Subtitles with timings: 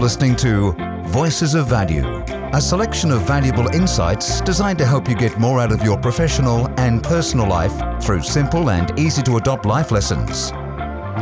[0.00, 0.72] listening to
[1.08, 2.22] Voices of Value,
[2.54, 6.68] a selection of valuable insights designed to help you get more out of your professional
[6.78, 10.52] and personal life through simple and easy to adopt life lessons.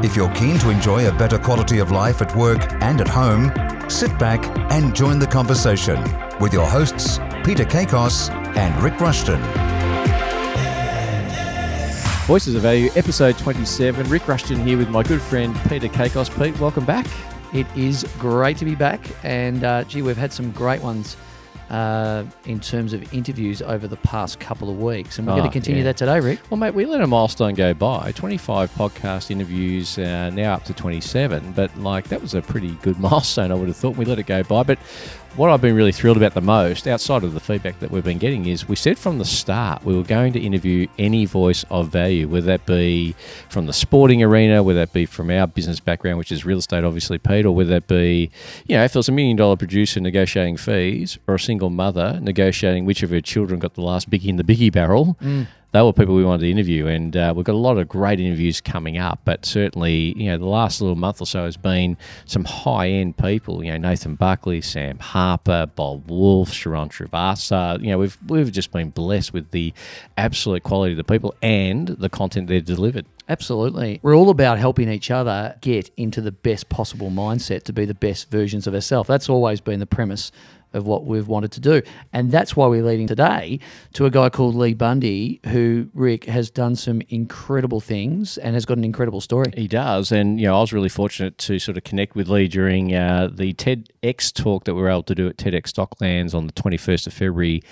[0.04, 3.50] If you're keen to enjoy a better quality of life at work and at home,
[3.91, 6.00] sit back and join the conversation
[6.38, 9.40] with your hosts, Peter Kakos and Rick Rushton.
[12.26, 14.09] Voices of Value, episode 27.
[14.09, 16.30] Rick Rushton here with my good friend Peter Kakos.
[16.38, 17.06] Pete, welcome back.
[17.55, 21.16] It is great to be back, and uh, gee, we've had some great ones
[21.71, 25.48] uh, in terms of interviews over the past couple of weeks, and we're Oh, going
[25.48, 25.84] to continue yeah.
[25.84, 26.41] that today, Rick.
[26.51, 28.12] Well, mate, we let a milestone go by.
[28.12, 31.52] 25 podcast interviews, uh, now up to 27.
[31.52, 33.96] But, like, that was a pretty good milestone, I would have thought.
[33.96, 34.62] We let it go by.
[34.62, 34.79] But
[35.38, 38.19] what I've been really thrilled about the most, outside of the feedback that we've been
[38.19, 41.91] getting, is we said from the start we were going to interview any voice of
[41.91, 43.15] value, whether that be
[43.48, 46.82] from the sporting arena, whether that be from our business background, which is real estate,
[46.82, 48.32] obviously, Pete, or whether that be,
[48.66, 52.18] you know, if it was a million dollar producer negotiating fees or a single mother
[52.21, 55.16] negotiating which of her children got the last biggie in the biggie barrel.
[55.23, 55.46] Mm.
[55.73, 58.21] They were people we wanted to interview, and uh, we've got a lot of great
[58.21, 59.21] interviews coming up.
[59.24, 63.19] But certainly, you know, the last little month or so has been some high end
[63.19, 63.63] people.
[63.63, 67.81] You know, Nathan Buckley, Sam Harper, Bob Wolf, Sharon Trivasa.
[67.81, 69.75] You know, we've we've just been blessed with the
[70.16, 73.05] absolute quality of the people and the content they've delivered.
[73.28, 74.00] Absolutely.
[74.03, 77.93] We're all about helping each other get into the best possible mindset to be the
[77.93, 79.06] best versions of ourselves.
[79.06, 80.33] That's always been the premise
[80.72, 81.83] of what we've wanted to do.
[82.12, 83.61] And that's why we're leading today
[83.94, 88.65] to a guy called Lee Bundy, who, Rick, has done some incredible things and has
[88.65, 89.53] got an incredible story.
[89.56, 92.49] He does, and you know, I was really fortunate to sort of connect with Lee
[92.49, 96.47] during uh, the TEDx talk that we were able to do at TEDx Stocklands on
[96.47, 97.62] the twenty first of February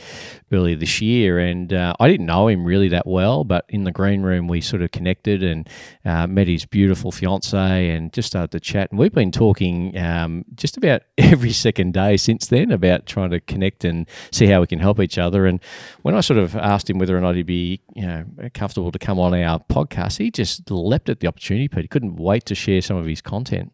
[0.52, 1.38] earlier this year.
[1.38, 4.60] And uh, I didn't know him really that well, but in the green room we
[4.60, 5.68] sort of connected and
[6.04, 8.90] uh, met his beautiful fiance and just started to chat.
[8.90, 13.40] And we've been talking um, just about every second day since then about trying to
[13.40, 15.46] connect and see how we can help each other.
[15.46, 15.60] And
[16.02, 18.24] when I sort of asked him whether or not he'd be, you know,
[18.54, 21.82] comfortable to come on our podcast, he just leapt at the opportunity, Pete.
[21.82, 23.72] He couldn't wait to share some of his content.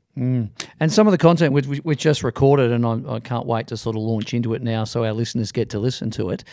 [0.79, 3.77] And some of the content we, we, just recorded, and I, I can't wait to
[3.79, 6.45] sort of launch into it now so our listeners get to listen to it.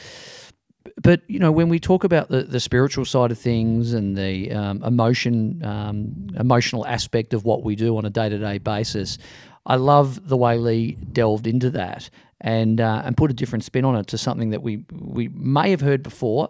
[1.02, 4.52] But, you know, when we talk about the, the spiritual side of things and the
[4.52, 9.18] um, emotion, um, emotional aspect of what we do on a day to day basis,
[9.66, 12.10] I love the way Lee delved into that
[12.42, 15.70] and uh, and put a different spin on it to something that we we may
[15.72, 16.50] have heard before,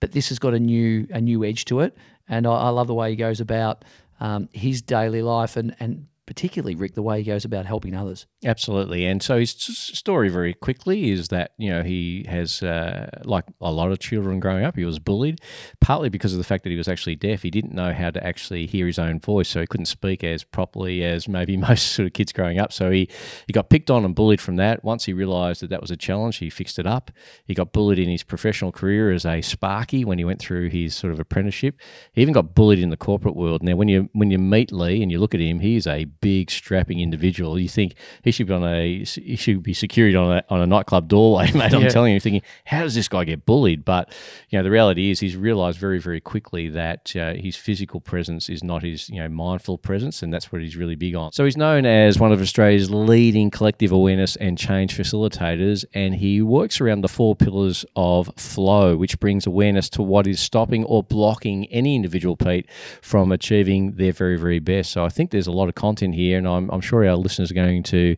[0.00, 1.96] but this has got a new a new edge to it.
[2.28, 3.84] And I, I love the way he goes about
[4.20, 8.24] um, his daily life and and particularly Rick the way he goes about helping others.
[8.44, 9.04] Absolutely.
[9.04, 13.72] And so his story, very quickly, is that, you know, he has, uh, like a
[13.72, 15.40] lot of children growing up, he was bullied,
[15.80, 17.42] partly because of the fact that he was actually deaf.
[17.42, 20.44] He didn't know how to actually hear his own voice, so he couldn't speak as
[20.44, 22.72] properly as maybe most sort of kids growing up.
[22.72, 23.08] So he,
[23.48, 24.84] he got picked on and bullied from that.
[24.84, 27.10] Once he realized that that was a challenge, he fixed it up.
[27.44, 30.94] He got bullied in his professional career as a sparky when he went through his
[30.94, 31.76] sort of apprenticeship.
[32.12, 33.64] He even got bullied in the corporate world.
[33.64, 36.04] Now, when you when you meet Lee and you look at him, he is a
[36.20, 37.58] big strapping individual.
[37.58, 40.66] You think he should be on a he should be secured on a on a
[40.66, 41.72] nightclub doorway, mate.
[41.72, 41.88] I'm Yeah.
[41.88, 43.84] telling you, thinking, how does this guy get bullied?
[43.84, 44.12] But
[44.50, 48.48] you know, the reality is he's realised very very quickly that uh, his physical presence
[48.48, 51.32] is not his you know mindful presence, and that's what he's really big on.
[51.32, 56.42] So he's known as one of Australia's leading collective awareness and change facilitators, and he
[56.42, 61.02] works around the four pillars of flow, which brings awareness to what is stopping or
[61.02, 62.66] blocking any individual, Pete,
[63.02, 64.90] from achieving their very very best.
[64.92, 67.50] So I think there's a lot of content here, and I'm, I'm sure our listeners
[67.50, 68.16] are going to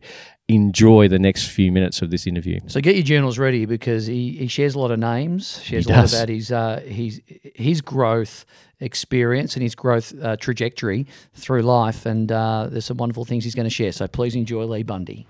[0.49, 2.59] enjoy the next few minutes of this interview.
[2.67, 5.89] So get your journals ready because he, he shares a lot of names, shares a
[5.89, 7.21] lot about his uh, his
[7.55, 8.45] his growth
[8.79, 13.55] experience and his growth uh, trajectory through life, and uh, there's some wonderful things he's
[13.55, 13.91] going to share.
[13.91, 15.25] So please enjoy Lee Bundy.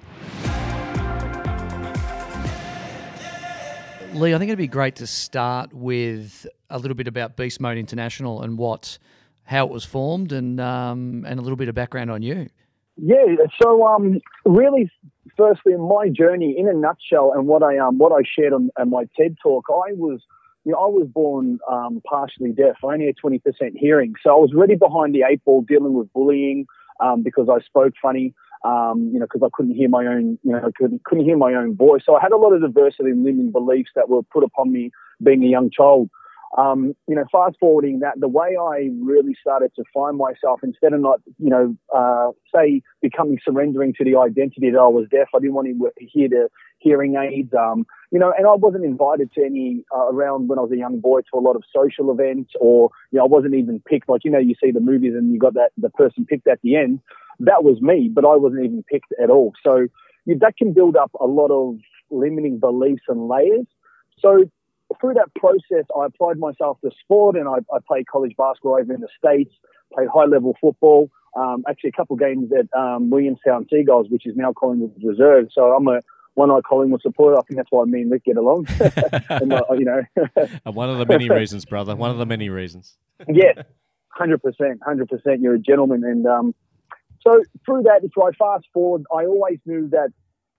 [4.14, 7.78] Lee, I think it'd be great to start with a little bit about Beast Mode
[7.78, 9.00] International and what,
[9.44, 12.50] how it was formed, and um, and a little bit of background on you.
[12.96, 14.90] Yeah, so um, really,
[15.36, 18.70] firstly, in my journey in a nutshell, and what I um, what I shared on,
[18.78, 20.22] on my TED talk, I was,
[20.64, 22.76] you know, I was born um, partially deaf.
[22.84, 25.94] I only had twenty percent hearing, so I was really behind the eight ball dealing
[25.94, 26.68] with bullying
[27.00, 28.34] um, because I spoke funny.
[28.64, 31.54] Um, you know, because I couldn't hear my own, you know, couldn't couldn't hear my
[31.54, 32.04] own voice.
[32.06, 34.92] So I had a lot of diversity in limiting beliefs that were put upon me
[35.22, 36.10] being a young child.
[36.58, 40.94] Um, you know, fast forwarding that, the way I really started to find myself, instead
[40.94, 45.30] of not, you know, uh, say becoming surrendering to the identity that I was deaf,
[45.36, 49.32] I didn't want to hear the hearing aids, um, you know, and I wasn't invited
[49.34, 52.12] to any uh, around when I was a young boy to a lot of social
[52.12, 54.10] events, or you know, I wasn't even picked.
[54.10, 56.60] Like you know, you see the movies and you got that the person picked at
[56.62, 57.00] the end.
[57.40, 59.54] That was me, but I wasn't even picked at all.
[59.64, 59.88] So
[60.26, 61.80] you, that can build up a lot of
[62.12, 63.66] limiting beliefs and layers.
[64.20, 64.50] So
[65.00, 68.94] through that process, I applied myself to sport and I, I played college basketball over
[68.94, 69.54] in the States,
[69.94, 71.10] played high level football.
[71.36, 75.48] Um, actually, a couple of games at um, Williamstown Seagulls, which is now Collingwood Reserve.
[75.52, 76.02] So I'm a
[76.36, 77.38] one-eyed Collingwood supporter.
[77.38, 78.68] I think that's why me and Rick get along.
[79.30, 80.04] and, uh, you know,
[80.72, 81.96] one of the many reasons, brother.
[81.96, 82.98] One of the many reasons.
[83.28, 83.64] yeah,
[84.10, 85.42] hundred percent, hundred percent.
[85.42, 86.56] You're a gentleman, and um,
[87.22, 90.10] so through that, if I fast forward, I always knew that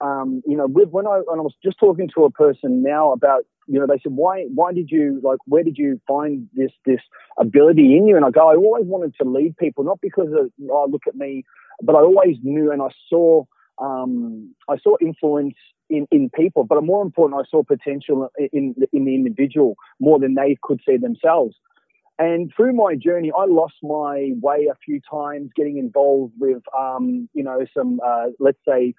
[0.00, 3.12] um, you know, with, when I when I was just talking to a person now
[3.12, 6.72] about, you know, they said, why why did you like where did you find this
[6.84, 7.00] this
[7.38, 8.16] ability in you?
[8.16, 11.14] And I go, I always wanted to lead people, not because of oh look at
[11.14, 11.44] me,
[11.82, 13.44] but I always knew and I saw
[13.78, 15.54] um, I saw influence
[15.90, 20.34] in, in people, but more important, I saw potential in in the individual more than
[20.34, 21.56] they could see themselves.
[22.18, 27.28] And through my journey, I lost my way a few times, getting involved with, um,
[27.34, 28.94] you know, some, uh, let's say,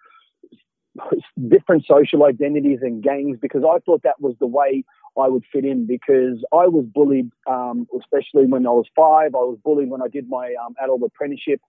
[1.50, 4.84] different social identities and gangs because I thought that was the way
[5.18, 9.36] I would fit in because I was bullied, um, especially when I was five.
[9.36, 11.62] I was bullied when I did my um, adult apprenticeship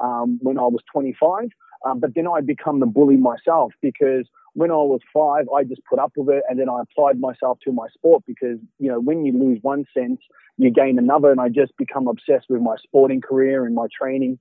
[0.00, 1.48] um, when I was 25.
[1.84, 5.82] Um, but then I become the bully myself because when I was five, I just
[5.84, 9.00] put up with it and then I applied myself to my sport because, you know,
[9.00, 10.20] when you lose one sense,
[10.56, 11.30] you gain another.
[11.30, 14.38] And I just become obsessed with my sporting career and my training.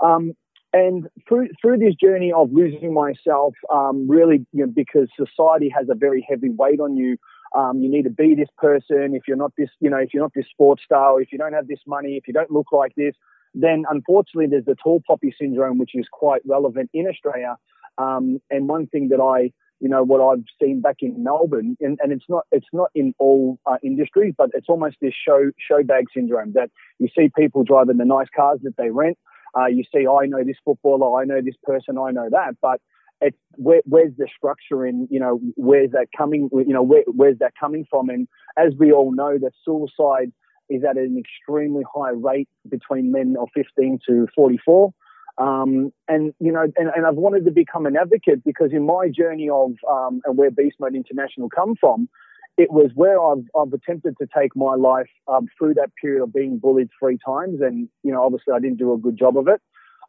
[0.00, 0.36] Um,
[0.76, 5.86] and through through this journey of losing myself, um, really, you know, because society has
[5.88, 7.16] a very heavy weight on you.
[7.56, 9.14] Um, you need to be this person.
[9.14, 11.54] If you're not this, you know, if you're not this sports star, if you don't
[11.54, 13.14] have this money, if you don't look like this,
[13.54, 17.56] then unfortunately there's the tall poppy syndrome, which is quite relevant in Australia.
[17.96, 21.98] Um, and one thing that I, you know, what I've seen back in Melbourne, and,
[22.02, 25.82] and it's not it's not in all uh, industries, but it's almost this show show
[25.82, 29.16] bag syndrome that you see people driving the nice cars that they rent.
[29.58, 32.80] Uh, you see, I know this footballer, I know this person, I know that, but
[33.20, 37.38] it's where, where's the structure in you know where's that coming you know where, where's
[37.38, 38.10] that coming from?
[38.10, 40.32] And as we all know that suicide
[40.68, 44.92] is at an extremely high rate between men of 15 to 44
[45.38, 49.08] um, and you know and, and, I've wanted to become an advocate because in my
[49.08, 52.08] journey of um, and where Beast Mode International come from
[52.56, 56.32] it was where I've, I've attempted to take my life um, through that period of
[56.32, 57.60] being bullied three times.
[57.60, 59.60] And, you know, obviously I didn't do a good job of it.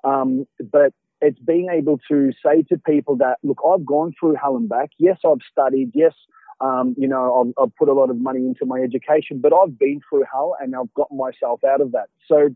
[0.03, 4.55] Um, but it's being able to say to people that, look, I've gone through hell
[4.55, 4.91] and back.
[4.97, 5.91] Yes, I've studied.
[5.93, 6.13] Yes,
[6.61, 9.77] um, you know, I've, I've, put a lot of money into my education, but I've
[9.77, 12.07] been through hell and I've gotten myself out of that.
[12.27, 12.49] So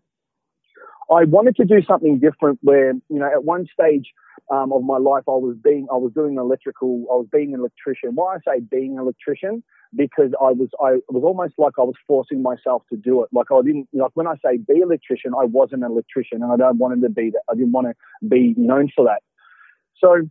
[1.12, 4.12] I wanted to do something different where, you know, at one stage,
[4.50, 7.60] um, of my life, I was being, I was doing electrical, I was being an
[7.60, 8.12] electrician.
[8.16, 9.64] Why I say being an electrician
[9.96, 13.30] because I was I was almost like I was forcing myself to do it.
[13.32, 16.58] Like I didn't like when I say be electrician, I wasn't an electrician, and I
[16.58, 17.42] don't want to be that.
[17.50, 19.22] I didn't want to be known for that.
[20.00, 20.30] So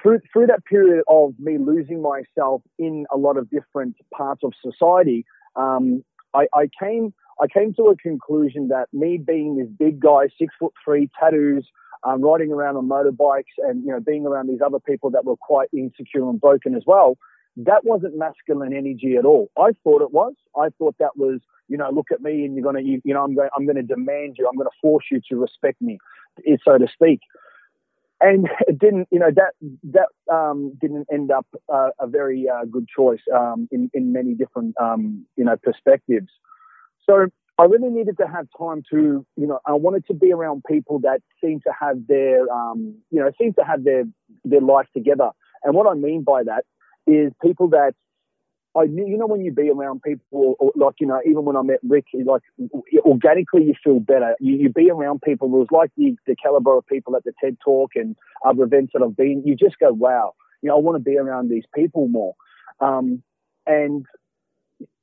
[0.00, 4.52] through through that period of me losing myself in a lot of different parts of
[4.64, 5.24] society,
[5.56, 6.04] um,
[6.34, 10.54] I, I came I came to a conclusion that me being this big guy, six
[10.58, 11.66] foot three, tattoos,
[12.04, 15.36] um, riding around on motorbikes, and you know being around these other people that were
[15.36, 17.18] quite insecure and broken as well
[17.56, 19.50] that wasn't masculine energy at all.
[19.58, 20.34] I thought it was.
[20.56, 23.22] I thought that was, you know, look at me and you're gonna, you, you know,
[23.22, 24.48] I'm going, I'm going to demand you.
[24.48, 25.98] I'm going to force you to respect me,
[26.64, 27.20] so to speak.
[28.22, 29.52] And it didn't, you know, that
[29.96, 34.34] that um, didn't end up uh, a very uh, good choice um, in in many
[34.34, 36.28] different, um, you know, perspectives.
[37.04, 37.26] So
[37.58, 41.00] I really needed to have time to, you know, I wanted to be around people
[41.00, 44.04] that seem to have their, um, you know, seem to have their
[44.44, 45.30] their life together.
[45.64, 46.64] And what I mean by that
[47.06, 47.94] is people that
[48.74, 51.56] I knew, you know, when you be around people, or, like, you know, even when
[51.56, 52.42] I met Rick, like,
[53.00, 54.34] organically you feel better.
[54.40, 57.32] You, you be around people, it was like the, the caliber of people at the
[57.38, 60.80] TED Talk and other events that I've been, you just go, wow, you know, I
[60.80, 62.34] want to be around these people more.
[62.80, 63.22] Um,
[63.66, 64.06] and,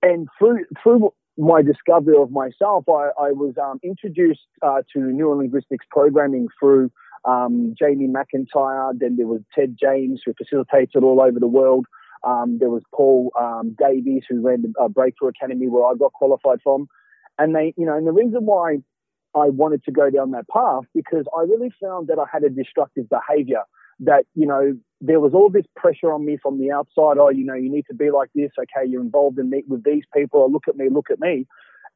[0.01, 5.87] and through, through my discovery of myself, I, I was um, introduced uh, to neurolinguistics
[5.91, 6.91] programming through
[7.23, 8.97] um, Jamie McIntyre.
[8.97, 11.85] Then there was Tad James, who facilitates it all over the world.
[12.23, 16.13] Um, there was Paul um, Davies, who ran the uh, Breakthrough Academy, where I got
[16.13, 16.87] qualified from.
[17.37, 18.77] And they, you know, and the reason why
[19.35, 22.49] I wanted to go down that path because I really found that I had a
[22.49, 23.63] destructive behavior.
[24.01, 27.17] That you know, there was all this pressure on me from the outside.
[27.19, 28.51] Oh, you know, you need to be like this.
[28.57, 30.41] Okay, you're involved in meet with these people.
[30.41, 31.45] Oh, look at me, look at me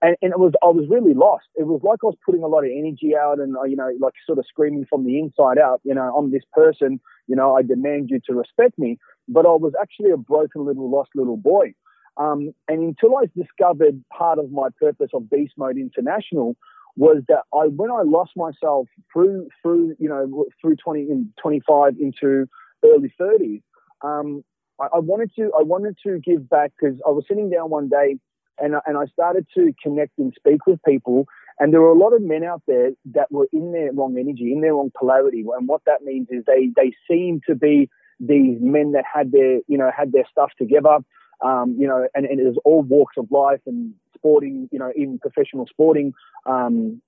[0.04, 1.46] and, and it was I was really lost.
[1.56, 3.90] It was like I was putting a lot of energy out, and uh, you know,
[4.00, 5.80] like sort of screaming from the inside out.
[5.84, 7.00] You know, I'm this person.
[7.28, 9.00] You know, I demand you to respect me.
[9.30, 11.74] But I was actually a broken little, lost little boy.
[12.18, 16.58] Um, and until I discovered part of my purpose of Beast Mode International
[16.98, 21.08] was that I when I lost myself through through you know through 20
[21.42, 22.46] 25 into
[22.84, 23.62] early 30s,
[24.02, 24.44] um,
[24.80, 27.88] I, I, wanted to I wanted to give back because I was sitting down one
[27.88, 28.20] day
[28.60, 31.26] and and I started to connect and speak with people.
[31.60, 34.52] And there were a lot of men out there that were in their wrong energy,
[34.52, 35.44] in their wrong polarity.
[35.56, 39.60] And what that means is they they seem to be these men that had their
[39.68, 41.00] you know had their stuff together.
[41.42, 44.94] Um, you know, and, and it was all walks of life and sporting, you know,
[44.96, 46.14] even professional sporting
[46.46, 47.02] um,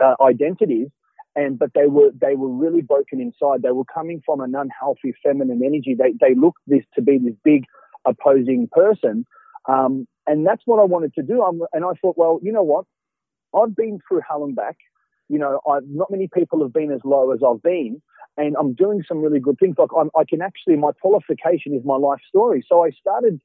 [0.00, 0.88] uh, identities
[1.36, 3.62] and but they were they were really broken inside.
[3.62, 5.94] They were coming from an unhealthy feminine energy.
[5.94, 7.64] They they looked this to be this big
[8.04, 9.26] opposing person,
[9.66, 11.42] um, and that's what I wanted to do.
[11.42, 12.84] I'm, and I thought, well, you know what?
[13.54, 14.76] I've been through hell and back.
[15.28, 18.02] You know, I've, not many people have been as low as I've been,
[18.36, 19.76] and I'm doing some really good things.
[19.78, 22.64] Like I'm, i can actually, my qualification is my life story.
[22.68, 23.40] So I started.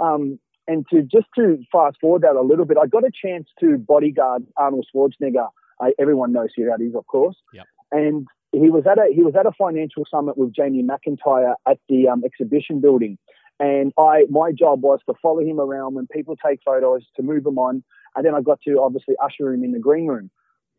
[0.00, 3.48] Um, and to just to fast forward that a little bit, I got a chance
[3.60, 5.48] to bodyguard Arnold Schwarzenegger
[5.80, 7.36] uh, everyone knows who that is, of course.
[7.52, 7.66] Yep.
[7.92, 11.78] And he was at a he was at a financial summit with Jamie McIntyre at
[11.88, 13.18] the um, exhibition building,
[13.60, 17.44] and I my job was to follow him around when people take photos to move
[17.44, 17.82] them on,
[18.16, 20.30] and then I got to obviously usher him in the green room.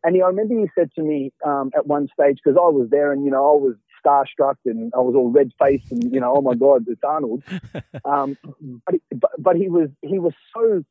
[0.04, 2.88] And he, I remember he said to me um, at one stage because I was
[2.90, 6.20] there and you know I was starstruck and I was all red faced and you
[6.20, 7.42] know oh my god it's Arnold.
[8.04, 8.36] Um,
[8.84, 10.84] but, but but he was he was so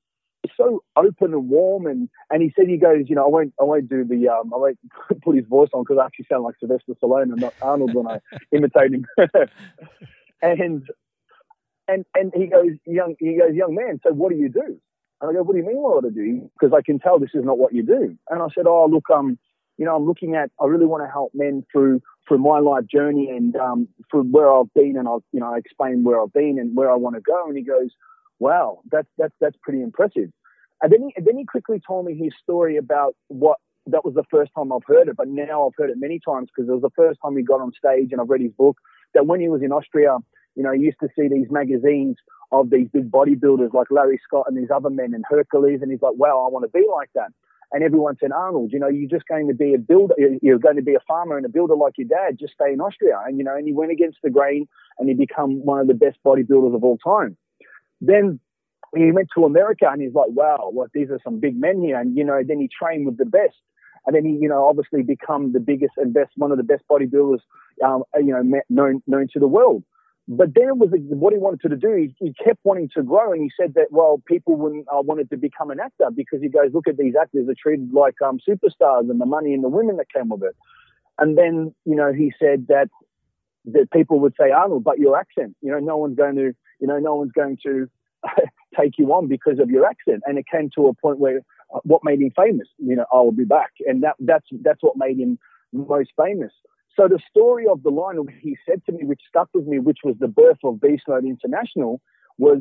[0.58, 3.64] so open and warm, and and he said he goes, you know, I won't I
[3.64, 4.80] won't do the um I won't
[5.24, 8.08] put his voice on because I actually sound like Sylvester Stallone and not Arnold when
[8.08, 8.20] I
[8.52, 9.06] imitate him.
[10.42, 10.84] and
[11.88, 14.80] and and he goes, young he goes, young man, so what do you do?
[15.22, 16.50] And I go, what do you mean what do I do?
[16.60, 18.18] Because I can tell this is not what you do.
[18.30, 19.38] And I said, oh look, um,
[19.78, 22.86] you know, I'm looking at I really want to help men through through my life
[22.88, 26.34] journey and um, from where I've been, and I've you know I explain where I've
[26.34, 27.48] been and where I want to go.
[27.48, 27.90] And he goes,
[28.40, 30.32] wow, that's that's that's pretty impressive.
[30.82, 34.16] And then he and then he quickly told me his story about what that was
[34.16, 36.74] the first time I've heard it, but now I've heard it many times because it
[36.74, 38.78] was the first time he got on stage and I've read his book.
[39.14, 40.18] That when he was in Austria,
[40.56, 42.18] you know, he used to see these magazines
[42.52, 46.02] of these big bodybuilders like Larry Scott and these other men and Hercules, and he's
[46.02, 47.32] like, wow, I want to be like that.
[47.72, 50.76] And everyone said, Arnold, you know, you're just going to be a builder, you're going
[50.76, 53.20] to be a farmer and a builder like your dad, just stay in Austria.
[53.26, 54.68] And, you know, and he went against the grain
[55.00, 57.36] and he became one of the best bodybuilders of all time.
[58.00, 58.40] Then
[58.96, 62.00] he went to America and he's like, wow, well, these are some big men here.
[62.00, 63.58] And, you know, then he trained with the best.
[64.06, 66.84] And then he, you know, obviously become the biggest and best, one of the best
[66.90, 67.40] bodybuilders,
[67.84, 69.84] um, you know, known, known to the world.
[70.28, 71.96] But then it was what he wanted to do.
[71.96, 75.30] He, he, kept wanting to grow, and he said that well, people wouldn't uh, wanted
[75.30, 78.40] to become an actor because he goes, look at these actors are treated like um,
[78.48, 80.56] superstars, and the money and the women that came with it.
[81.20, 82.90] And then you know he said that
[83.66, 86.88] that people would say Arnold, but your accent, you know, no one's going to you
[86.88, 87.90] know, no one's going to
[88.80, 90.22] take you on because of your accent.
[90.26, 91.42] And it came to a point where
[91.74, 93.72] uh, what made him famous, you know, I will be back.
[93.86, 95.40] And that, that's, that's what made him
[95.74, 96.52] most famous.
[96.96, 100.00] So the story of the line he said to me, which stuck with me, which
[100.04, 102.02] was the birth of Beast Mode International,
[102.38, 102.60] was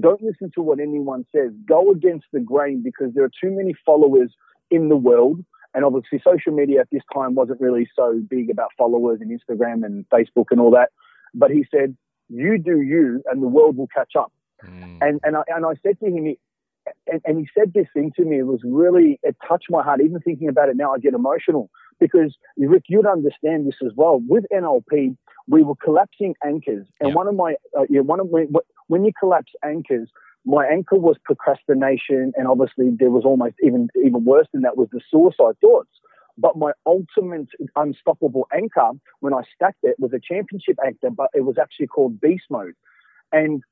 [0.00, 1.52] don't listen to what anyone says.
[1.66, 4.32] Go against the grain because there are too many followers
[4.70, 5.44] in the world.
[5.74, 9.84] And obviously, social media at this time wasn't really so big about followers and Instagram
[9.84, 10.90] and Facebook and all that.
[11.34, 11.96] But he said,
[12.28, 14.32] you do you, and the world will catch up.
[14.64, 14.98] Mm.
[15.00, 16.34] And and I and I said to him,
[17.06, 18.38] and, and he said this thing to me.
[18.38, 20.00] It was really it touched my heart.
[20.00, 24.20] Even thinking about it now, I get emotional because Rick, you'd understand this as well.
[24.26, 25.16] With NLP,
[25.48, 27.16] we were collapsing anchors, and yep.
[27.16, 28.46] one of my uh, yeah, one of my,
[28.88, 30.08] when you collapse anchors,
[30.44, 34.88] my anchor was procrastination, and obviously there was almost even even worse than that was
[34.92, 35.90] the suicide thoughts.
[36.38, 41.42] But my ultimate unstoppable anchor, when I stacked it, was a championship anchor, but it
[41.42, 42.74] was actually called beast mode.
[43.32, 43.62] And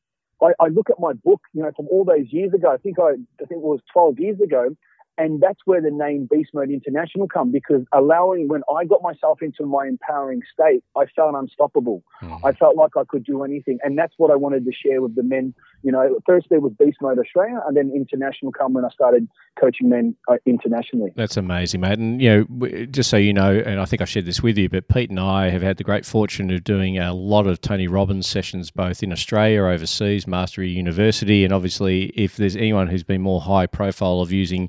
[0.43, 2.73] I, I, look at my book, you know, from all those years ago.
[2.73, 4.75] I think I, I think it was 12 years ago,
[5.17, 9.43] and that's where the name Beast Mode International come because allowing when I got myself
[9.43, 12.03] into my empowering state, I felt unstoppable.
[12.23, 12.45] Mm-hmm.
[12.45, 15.15] I felt like I could do anything, and that's what I wanted to share with
[15.15, 15.55] the men.
[15.83, 19.29] You know, first there was Beast Mode Australia, and then International come when I started
[19.59, 21.13] coaching men uh, internationally.
[21.15, 21.99] That's amazing, mate.
[21.99, 24.69] And you know, just so you know, and I think I shared this with you,
[24.69, 27.87] but Pete and I have had the great fortune of doing a lot of Tony
[27.87, 33.23] Robbins sessions, both in Australia, overseas, Mastery University, and obviously, if there's anyone who's been
[33.23, 34.69] more high profile of using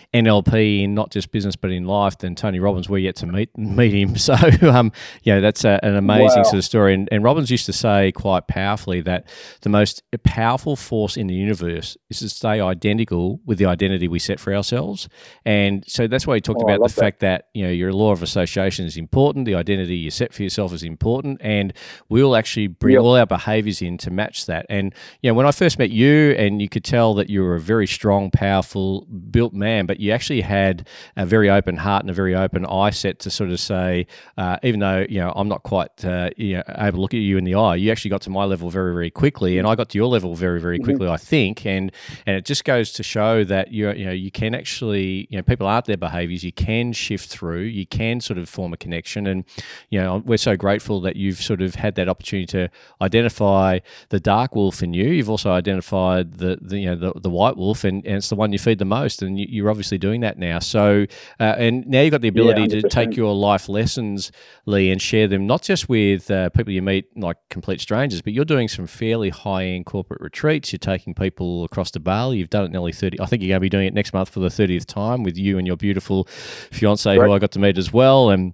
[0.13, 3.57] NLP in not just business but in life, then Tony Robbins, we're yet to meet
[3.57, 4.15] meet him.
[4.21, 4.35] So,
[4.69, 4.91] um,
[5.23, 6.43] you know, that's a, an amazing wow.
[6.43, 6.93] sort of story.
[6.93, 9.25] And, and Robbins used to say quite powerfully that
[9.61, 14.19] the most powerful force in the universe is to stay identical with the identity we
[14.19, 15.09] set for ourselves.
[15.43, 17.01] And so that's why he talked oh, about the that.
[17.01, 20.43] fact that, you know, your law of association is important, the identity you set for
[20.43, 21.73] yourself is important, and
[22.09, 23.01] we'll actually bring yep.
[23.01, 24.67] all our behaviors in to match that.
[24.69, 27.55] And, you know, when I first met you, and you could tell that you were
[27.55, 32.09] a very strong, powerful, built man, but you actually had a very open heart and
[32.09, 35.47] a very open eye set to sort of say, uh, even though you know I'm
[35.47, 38.09] not quite uh, you know, able to look at you in the eye, you actually
[38.09, 40.77] got to my level very very quickly, and I got to your level very very
[40.77, 40.85] mm-hmm.
[40.85, 41.13] quickly, mm-hmm.
[41.13, 41.91] I think, and
[42.25, 45.43] and it just goes to show that you you know you can actually you know
[45.43, 49.27] people aren't their behaviours, you can shift through, you can sort of form a connection,
[49.27, 49.45] and
[49.89, 52.69] you know we're so grateful that you've sort of had that opportunity to
[53.01, 53.79] identify
[54.09, 55.09] the dark wolf in you.
[55.09, 58.35] You've also identified the, the you know the, the white wolf, and, and it's the
[58.35, 60.59] one you feed the most, and you, are obviously doing that now.
[60.59, 61.05] So,
[61.39, 64.31] uh, and now you've got the ability yeah, to take your life lessons,
[64.65, 68.33] Lee, and share them not just with uh, people you meet like complete strangers, but
[68.33, 70.71] you're doing some fairly high end corporate retreats.
[70.71, 72.37] You're taking people across to Bali.
[72.37, 73.19] You've done it nearly thirty.
[73.19, 75.37] I think you're going to be doing it next month for the thirtieth time with
[75.37, 76.25] you and your beautiful
[76.71, 77.25] fiance, right.
[77.25, 78.53] who I got to meet as well, and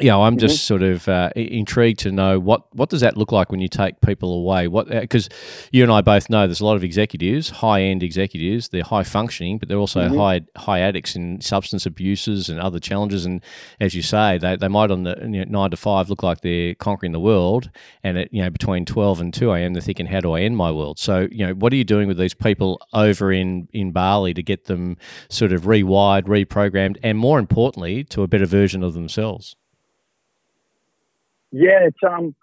[0.00, 0.40] you know, I'm mm-hmm.
[0.40, 3.68] just sort of uh, intrigued to know what what does that look like when you
[3.68, 4.68] take people away?
[4.68, 8.02] What because uh, you and I both know there's a lot of executives, high end
[8.02, 8.68] executives.
[8.68, 10.16] They're high functioning, but they're also mm-hmm.
[10.16, 13.26] high high addicts in substance abuses and other challenges.
[13.26, 13.42] And
[13.80, 16.42] as you say, they, they might on the you know, nine to five look like
[16.42, 17.70] they're conquering the world,
[18.04, 19.72] and at you know between twelve and two a.m.
[19.72, 20.98] they're thinking, how do I end my world?
[20.98, 24.42] So you know, what are you doing with these people over in in Bali to
[24.42, 24.96] get them
[25.28, 29.56] sort of rewired, reprogrammed, and more importantly, to a better version of themselves?
[31.52, 32.34] Yeah, it's um,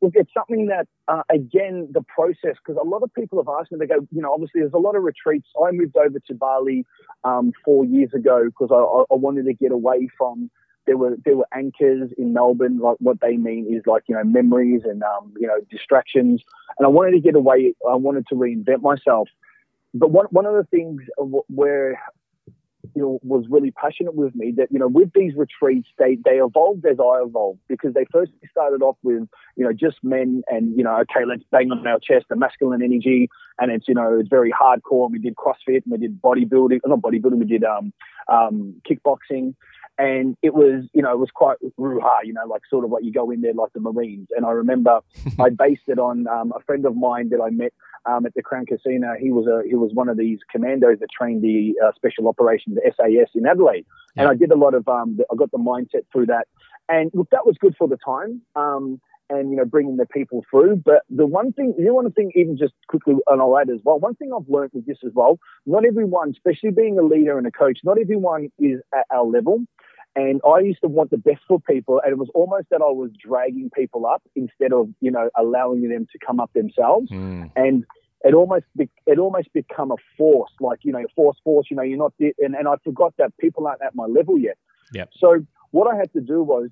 [0.00, 3.72] look, it's something that uh, again the process because a lot of people have asked
[3.72, 3.78] me.
[3.78, 5.48] They go, you know, obviously there's a lot of retreats.
[5.56, 6.84] I moved over to Bali
[7.24, 10.50] um, four years ago because I, I, wanted to get away from.
[10.86, 12.78] There were there were anchors in Melbourne.
[12.78, 16.42] Like what they mean is like you know memories and um, you know distractions.
[16.78, 17.74] And I wanted to get away.
[17.88, 19.28] I wanted to reinvent myself.
[19.94, 21.02] But one one of the things
[21.48, 22.00] where
[22.94, 26.36] you know, was really passionate with me that, you know, with these retreats, they, they
[26.36, 30.76] evolved as I evolved because they first started off with, you know, just men and,
[30.76, 33.28] you know, okay, let's bang on our chest, the masculine energy.
[33.58, 35.10] And it's, you know, it's very hardcore.
[35.10, 37.92] We did CrossFit and we did bodybuilding, not bodybuilding, we did um,
[38.28, 39.54] um, kickboxing.
[39.98, 43.04] And it was, you know, it was quite ruha, you know, like sort of like
[43.04, 44.28] you go in there like the Marines.
[44.34, 45.00] And I remember
[45.38, 47.72] I based it on um, a friend of mine that I met
[48.06, 49.14] um, at the Crown Casino.
[49.18, 52.76] He was a he was one of these commandos that trained the uh, special operations,
[52.76, 53.86] the SAS in Adelaide.
[54.16, 54.22] Yeah.
[54.22, 56.48] And I did a lot of um, I got the mindset through that.
[56.88, 58.42] And look, that was good for the time.
[58.56, 59.00] Um,
[59.32, 60.76] and you know, bringing the people through.
[60.84, 63.80] But the one thing, you know, one thing, even just quickly, and I'll add as
[63.84, 63.98] well.
[63.98, 65.38] One thing I've learned with this as well.
[65.66, 69.60] Not everyone, especially being a leader and a coach, not everyone is at our level.
[70.14, 72.92] And I used to want the best for people, and it was almost that I
[72.92, 77.10] was dragging people up instead of you know allowing them to come up themselves.
[77.10, 77.50] Mm.
[77.56, 77.84] And
[78.24, 81.66] it almost be, it almost become a force, like you know, force, force.
[81.70, 84.58] You know, you're not, and, and I forgot that people aren't at my level yet.
[84.92, 85.06] Yeah.
[85.18, 86.68] So what I had to do was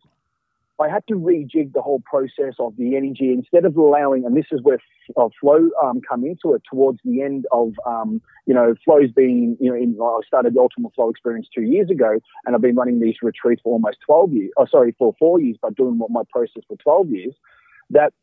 [0.81, 4.47] I had to rejig the whole process of the energy instead of allowing, and this
[4.51, 4.79] is where
[5.17, 9.59] uh, flow um, come into it towards the end of, um, you know, flow's been,
[9.61, 12.77] you know, in, I started the Ultimate Flow Experience two years ago, and I've been
[12.77, 16.11] running these retreats for almost 12 years, oh, sorry, for four years, but doing what
[16.11, 17.35] my process for 12 years,
[17.91, 18.15] that,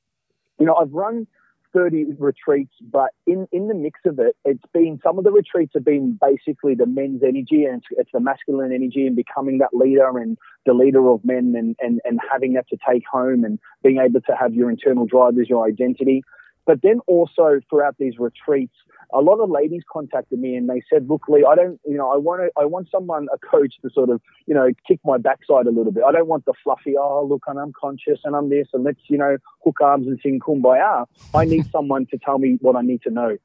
[0.60, 1.28] you know, I've run
[1.74, 5.72] 30 retreats, but in, in the mix of it, it's been some of the retreats
[5.74, 9.74] have been basically the men's energy and it's, it's the masculine energy and becoming that
[9.74, 13.60] leader and the leader of men and, and, and having that to take home and
[13.84, 16.24] being able to have your internal drive as your identity.
[16.68, 18.76] But then also throughout these retreats,
[19.14, 22.12] a lot of ladies contacted me and they said, "Look, Lee, I don't, you know,
[22.12, 25.18] I want to, I want someone, a coach, to sort of, you know, kick my
[25.18, 26.04] backside a little bit.
[26.06, 29.18] I don't want the fluffy, oh, look, I'm unconscious and I'm this, and let's, you
[29.18, 31.06] know, hook arms and sing kumbaya.
[31.34, 33.38] I need someone to tell me what I need to know."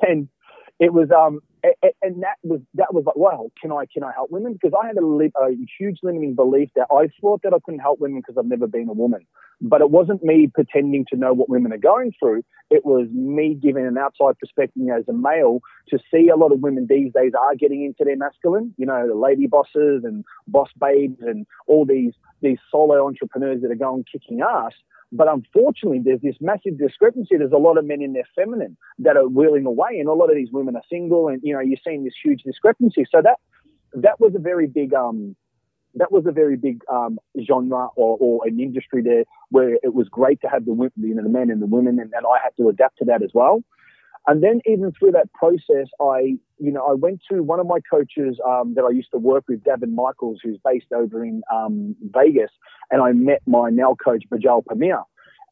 [0.00, 0.28] And
[0.80, 1.40] it was um
[2.02, 4.54] and that was that was like wow can I can I help women?
[4.54, 8.00] Because I had a, a huge limiting belief that I thought that I couldn't help
[8.00, 9.26] women because I've never been a woman.
[9.60, 12.42] But it wasn't me pretending to know what women are going through.
[12.70, 16.60] It was me giving an outside perspective as a male to see a lot of
[16.60, 20.68] women these days are getting into their masculine you know the lady bosses and boss
[20.80, 24.72] babes and all these these solo entrepreneurs that are going kicking ass
[25.14, 27.36] but unfortunately, there's this massive discrepancy.
[27.36, 30.28] There's a lot of men in their feminine that are wheeling away, and a lot
[30.28, 33.04] of these women are single, and you know you're seeing this huge discrepancy.
[33.10, 33.38] So that
[33.94, 35.36] that was a very big um,
[35.94, 40.08] that was a very big um, genre or, or, an industry there where it was
[40.08, 42.50] great to have the you know the men and the women, and, and I had
[42.56, 43.62] to adapt to that as well.
[44.26, 47.78] And then even through that process, I, you know, I went to one of my
[47.90, 51.94] coaches um, that I used to work with, Davin Michaels, who's based over in um,
[52.02, 52.50] Vegas,
[52.90, 55.02] and I met my now coach, Bajal Pamir.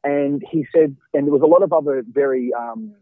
[0.05, 2.93] And he said, and there was a lot of other very, um,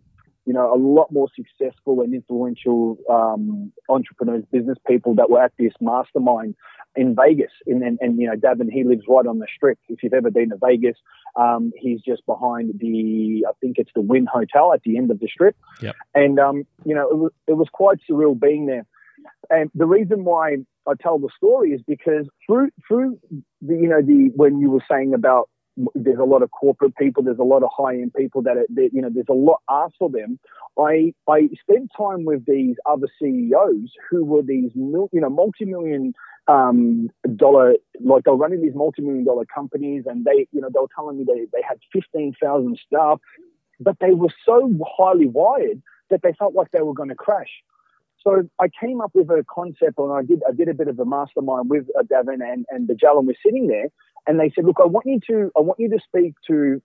[0.47, 5.53] you know, a lot more successful and influential um, entrepreneurs, business people that were at
[5.59, 6.55] this mastermind
[6.97, 7.53] in Vegas.
[7.67, 9.79] And, and, and, you know, Davin, he lives right on the strip.
[9.89, 10.97] If you've ever been to Vegas,
[11.37, 15.21] um, he's just behind the, I think it's the Wynn Hotel at the end of
[15.21, 15.57] the strip.
[15.83, 15.97] Yep.
[16.15, 18.87] And, um, you know, it was, it was quite surreal being there.
[19.51, 20.57] and the reason why
[20.89, 23.19] I tell the story is because through through
[23.61, 25.49] the you know the when you were saying about
[25.95, 28.67] there's a lot of corporate people, there's a lot of high end people that, are,
[28.69, 30.39] you know there's a lot asked for them.
[30.79, 36.15] I I spent time with these other CEOs who were these you know multi million
[36.49, 40.81] um, dollar like they're running these multi million dollar companies, and they you know they
[40.81, 43.21] were telling me they they had fifteen thousand staff,
[43.79, 47.63] but they were so highly wired that they felt like they were going to crash.
[48.23, 50.99] So I came up with a concept, and I did I did a bit of
[50.99, 53.89] a mastermind with uh, Davin and and Bajal, and we're sitting there,
[54.27, 56.83] and they said, "Look, I want you to I want you to speak to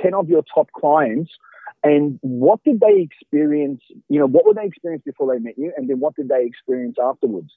[0.00, 1.32] ten of your top clients,
[1.82, 3.82] and what did they experience?
[4.08, 6.44] You know, what were they experience before they met you, and then what did they
[6.44, 7.50] experience afterwards?"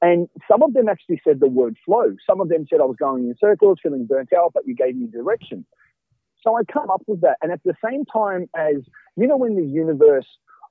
[0.00, 2.14] And some of them actually said the word flow.
[2.24, 4.94] Some of them said I was going in circles, feeling burnt out, but you gave
[4.94, 5.66] me direction.
[6.40, 8.76] So I come up with that, and at the same time as
[9.16, 10.26] you know, when the universe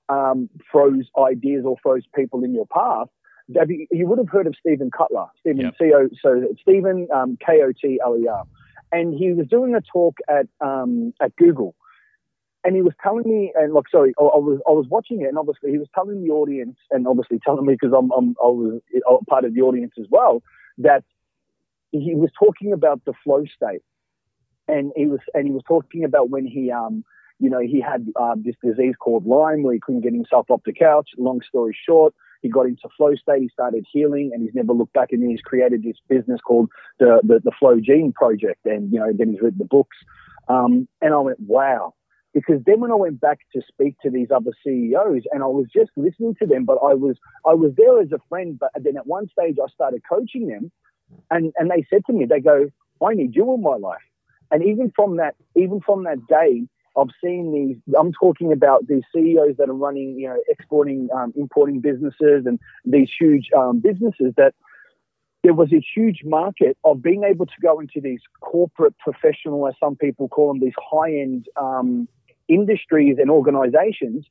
[0.09, 3.07] um, throws ideas or throws people in your path.
[3.47, 5.75] You, you would have heard of Steven Kotler, Steven yep.
[5.79, 8.43] C-O, so Steven um, K O T L E R,
[8.91, 11.75] and he was doing a talk at um, at Google,
[12.63, 15.27] and he was telling me, and like, sorry, I, I, was I was watching it,
[15.27, 18.47] and obviously he was telling the audience, and obviously telling me because I'm, I'm I
[18.47, 18.81] was
[19.29, 20.43] part of the audience as well,
[20.79, 21.03] that
[21.91, 23.81] he was talking about the flow state,
[24.67, 27.05] and he was and he was talking about when he um
[27.39, 30.62] you know, he had uh, this disease called Lyme where he couldn't get himself off
[30.65, 31.10] the couch.
[31.17, 34.93] Long story short, he got into flow state, he started healing, and he's never looked
[34.93, 35.10] back.
[35.12, 36.69] And he's created this business called
[37.00, 38.65] the, the, the Flow Genome Project.
[38.65, 39.97] And, you know, then he's written the books.
[40.47, 41.93] Um, and I went, wow.
[42.34, 45.65] Because then when I went back to speak to these other CEOs and I was
[45.73, 47.15] just listening to them, but I was
[47.47, 50.71] I was there as a friend, but then at one stage I started coaching them
[51.32, 52.69] and, and they said to me, they go,
[53.04, 54.02] I need you in my life.
[54.52, 57.95] And even from that, even from that day, I've seen these.
[57.97, 62.60] I'm talking about these CEOs that are running, you know, exporting, um, importing businesses, and
[62.86, 64.53] these huge um, businesses that
[65.43, 69.75] there was a huge market of being able to go into these corporate, professional, as
[69.79, 72.07] some people call them, these high-end um,
[72.47, 74.25] industries and organizations,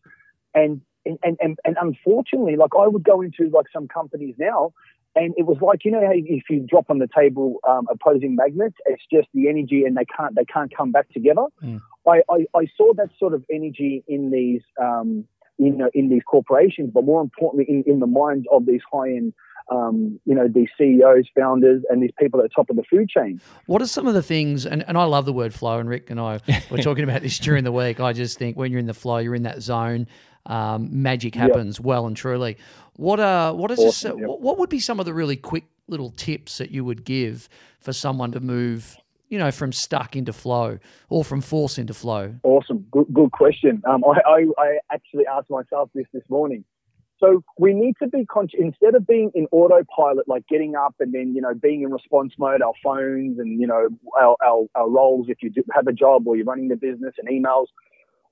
[0.54, 4.72] and and, and and unfortunately, like I would go into like some companies now,
[5.16, 8.36] and it was like you know how if you drop on the table um, opposing
[8.36, 11.46] magnets, it's just the energy, and they can't they can't come back together.
[11.64, 11.80] Mm.
[12.06, 15.24] I, I, I, saw that sort of energy in these, um,
[15.58, 19.08] you know, in these corporations, but more importantly, in, in the minds of these high
[19.08, 19.32] end,
[19.72, 23.08] um, you know, these CEOs, founders, and these people at the top of the food
[23.08, 23.40] chain.
[23.66, 24.66] What are some of the things?
[24.66, 25.80] And, and I love the word flow.
[25.80, 27.98] And Rick and I were talking about this during the week.
[27.98, 30.06] I just think when you're in the flow, you're in that zone.
[30.46, 31.84] Um, magic happens yep.
[31.84, 32.56] well and truly.
[32.94, 34.38] What are what is awesome, this, yep.
[34.40, 37.48] what would be some of the really quick little tips that you would give
[37.80, 38.96] for someone to move
[39.28, 40.78] you know, from stuck into flow
[41.08, 42.34] or from force into flow?
[42.44, 42.86] Awesome.
[42.90, 43.82] Good, good question.
[43.84, 46.64] Um, I, I, I, actually asked myself this this morning.
[47.18, 51.14] So we need to be conscious instead of being in autopilot, like getting up and
[51.14, 53.88] then, you know, being in response mode, our phones and, you know,
[54.20, 57.14] our, our, our roles, if you do have a job or you're running the business
[57.18, 57.66] and emails,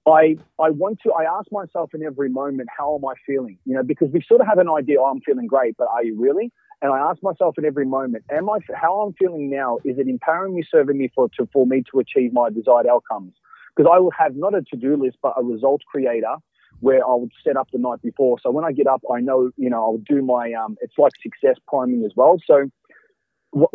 [0.07, 3.59] I, I want to, I ask myself in every moment, how am I feeling?
[3.65, 6.05] You know, because we sort of have an idea, oh, I'm feeling great, but are
[6.05, 6.53] you really?
[6.83, 10.07] And I ask myself in every moment, am I, how I'm feeling now, is it
[10.07, 13.33] empowering me, serving me for, to, for me to achieve my desired outcomes?
[13.75, 16.37] Because I will have not a to-do list, but a result creator
[16.81, 18.39] where I would set up the night before.
[18.43, 21.13] So when I get up, I know, you know, I'll do my, um, it's like
[21.23, 22.37] success priming as well.
[22.47, 22.71] So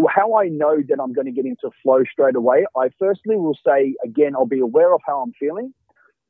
[0.08, 3.58] how I know that I'm going to get into flow straight away, I firstly will
[3.66, 5.74] say, again, I'll be aware of how I'm feeling.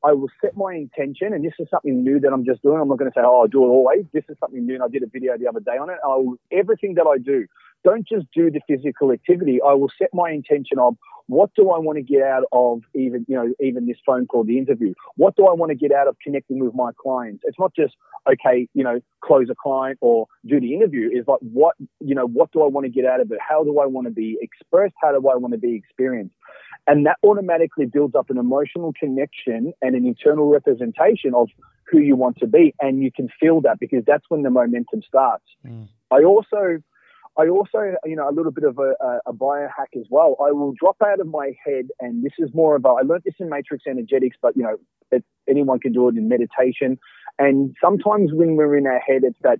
[0.03, 2.79] I will set my intention, and this is something new that I'm just doing.
[2.79, 4.05] I'm not going to say, oh, I'll do it always.
[4.13, 5.97] This is something new, and I did a video the other day on it.
[6.03, 7.45] I will, everything that I do,
[7.83, 9.59] don't just do the physical activity.
[9.65, 10.95] I will set my intention of
[11.27, 14.43] what do I want to get out of even, you know, even this phone call,
[14.43, 14.93] the interview?
[15.15, 17.43] What do I want to get out of connecting with my clients?
[17.45, 17.95] It's not just,
[18.27, 21.09] okay, you know, close a client or do the interview.
[21.11, 23.37] It's like, what, you know, what do I want to get out of it?
[23.47, 24.95] How do I want to be expressed?
[25.01, 26.33] How do I want to be experienced?
[26.87, 31.49] And that automatically builds up an emotional connection and an internal representation of
[31.89, 32.73] who you want to be.
[32.79, 35.45] And you can feel that because that's when the momentum starts.
[35.65, 35.87] Mm.
[36.11, 36.81] I also,
[37.37, 38.93] I also, you know, a little bit of a,
[39.25, 40.35] a, biohack as well.
[40.39, 43.35] I will drop out of my head, and this is more of I learned this
[43.39, 44.77] in Matrix Energetics, but, you know,
[45.11, 46.99] it, anyone can do it in meditation.
[47.37, 49.59] And sometimes when we're in our head, it's that,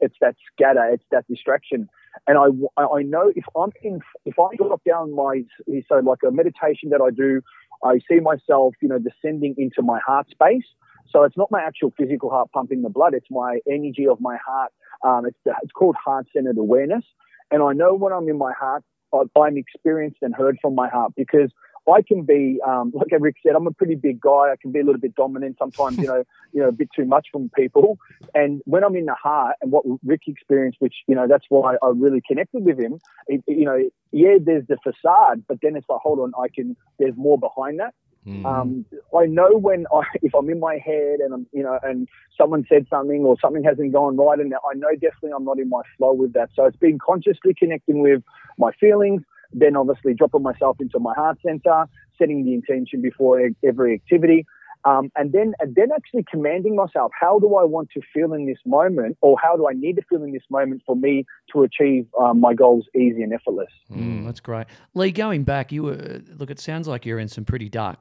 [0.00, 1.88] it's that scatter, it's that distraction
[2.26, 5.42] and I, I know if I'm in, if I drop down my,
[5.88, 7.42] so like a meditation that I do,
[7.84, 10.64] I see myself, you know, descending into my heart space.
[11.10, 14.36] So it's not my actual physical heart pumping the blood; it's my energy of my
[14.44, 14.72] heart.
[15.04, 17.04] Um, it's it's called heart-centered awareness,
[17.50, 21.12] and I know when I'm in my heart, I'm experienced and heard from my heart
[21.16, 21.50] because
[21.88, 24.50] I can be, um, like Rick said, I'm a pretty big guy.
[24.52, 27.04] I can be a little bit dominant sometimes, you know, you know, a bit too
[27.04, 27.98] much from people.
[28.34, 31.76] And when I'm in the heart and what Rick experienced, which, you know, that's why
[31.82, 33.78] I really connected with him, it, you know,
[34.12, 37.80] yeah, there's the facade, but then it's like, hold on, I can, there's more behind
[37.80, 37.94] that.
[38.26, 38.44] Mm.
[38.46, 38.84] Um,
[39.16, 42.64] I know when I, if I'm in my head and I'm, you know, and someone
[42.68, 45.82] said something or something hasn't gone right, and I know definitely I'm not in my
[45.96, 46.50] flow with that.
[46.54, 48.22] So it's been consciously connecting with
[48.58, 49.22] my feelings,
[49.54, 51.86] then obviously dropping myself into my heart center,
[52.18, 54.46] setting the intention before every activity.
[54.86, 58.44] Um, and then and then actually commanding myself how do i want to feel in
[58.44, 61.62] this moment or how do i need to feel in this moment for me to
[61.62, 66.20] achieve um, my goals easy and effortless mm, that's great lee going back you were
[66.36, 67.96] look it sounds like you're in some pretty dark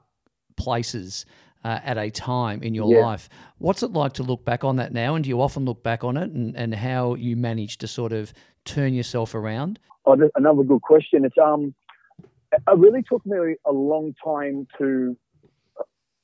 [0.57, 1.25] places
[1.63, 3.05] uh, at a time in your yeah.
[3.05, 3.29] life.
[3.57, 5.15] What's it like to look back on that now?
[5.15, 8.11] And do you often look back on it and, and how you manage to sort
[8.11, 8.33] of
[8.65, 9.79] turn yourself around?
[10.05, 11.25] Oh, another good question.
[11.25, 11.73] It's um,
[12.51, 15.17] it really took me a long time to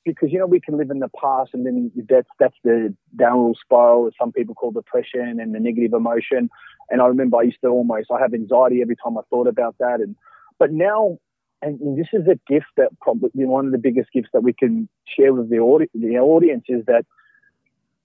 [0.06, 3.56] because you know we can live in the past and then that's that's the downward
[3.62, 6.50] spiral some people call depression and the negative emotion.
[6.90, 9.76] And I remember I used to almost I have anxiety every time I thought about
[9.80, 10.00] that.
[10.02, 10.16] And
[10.58, 11.18] but now
[11.62, 14.88] and this is a gift that probably one of the biggest gifts that we can
[15.06, 17.06] share with the, audi- the audience is that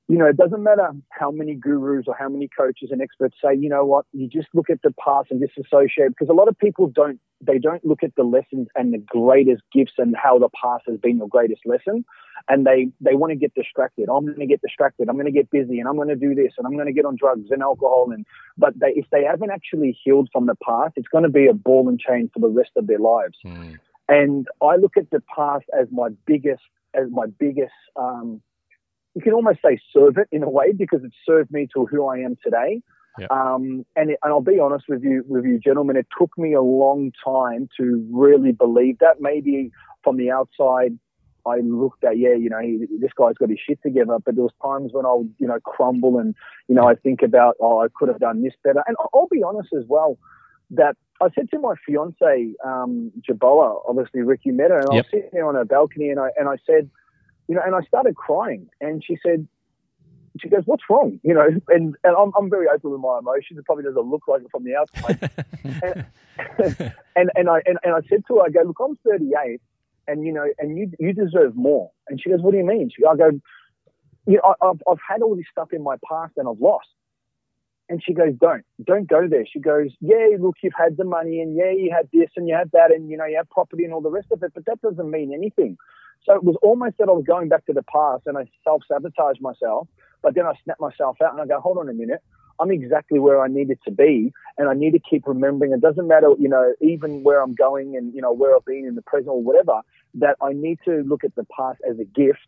[0.07, 3.57] you know, it doesn't matter how many gurus or how many coaches and experts say,
[3.57, 6.59] you know what, you just look at the past and disassociate because a lot of
[6.59, 10.51] people don't, they don't look at the lessons and the greatest gifts and how the
[10.63, 12.05] past has been your greatest lesson.
[12.49, 14.11] And they, they want to get distracted.
[14.11, 15.09] I'm going to get distracted.
[15.09, 16.93] I'm going to get busy and I'm going to do this and I'm going to
[16.93, 18.11] get on drugs and alcohol.
[18.13, 18.27] And,
[18.59, 21.55] but they, if they haven't actually healed from the past, it's going to be a
[21.55, 23.39] ball and chain for the rest of their lives.
[23.47, 23.79] Mm.
[24.09, 26.63] And I look at the past as my biggest,
[26.93, 28.43] as my biggest, um,
[29.15, 32.07] you can almost say serve it in a way because it served me to who
[32.07, 32.83] I am today.
[33.19, 33.31] Yep.
[33.31, 36.53] Um, and, it, and I'll be honest with you, with you gentlemen, it took me
[36.53, 39.21] a long time to really believe that.
[39.21, 39.71] Maybe
[40.03, 40.99] from the outside,
[41.47, 44.17] I looked at, yeah, you know, he, this guy's got his shit together.
[44.25, 46.35] But there was times when I would, you know, crumble and,
[46.67, 48.83] you know, I think about, oh, I could have done this better.
[48.89, 50.19] And I'll be honest as well,
[50.71, 54.93] that I said to my fiance, um, Jaboa, obviously Ricky met her, and yep.
[54.93, 56.91] I was sitting there on a balcony and I, and I said,
[57.49, 58.69] you know, and I started crying.
[58.81, 59.47] And she said,
[60.41, 63.59] she goes, "What's wrong?" You know, and and I'm, I'm very open with my emotions.
[63.59, 65.31] It probably doesn't look like it from the outside.
[66.59, 69.61] and, and, and I and, and I said to her, I go, "Look, I'm 38,
[70.09, 72.91] and you know, and you you deserve more." And she goes, "What do you mean?"
[72.91, 73.31] She, I go,
[74.27, 76.89] "You know, I, I've I've had all this stuff in my past and I've lost."
[77.89, 81.41] And she goes, "Don't, don't go there." She goes, "Yeah, look, you've had the money,
[81.41, 83.85] and yeah, you had this, and you had that, and you know, you have property
[83.85, 85.77] and all the rest of it, but that doesn't mean anything."
[86.25, 88.83] So it was almost that I was going back to the past and I self
[88.89, 89.89] sabotaged myself,
[90.23, 92.21] but then I snapped myself out and I go, hold on a minute.
[92.61, 95.73] I'm exactly where I needed to be, and I need to keep remembering.
[95.73, 98.87] It doesn't matter, you know, even where I'm going and you know where I've been
[98.87, 99.81] in the present or whatever.
[100.15, 102.47] That I need to look at the past as a gift,